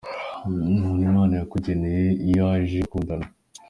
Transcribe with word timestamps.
Umuntu 0.47 0.87
Imana 1.09 1.33
yakugeneye 1.39 2.05
iyo 2.27 2.43
aje 2.55 2.79
murakundana. 2.81 3.27